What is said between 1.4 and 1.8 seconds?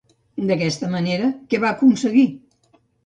què va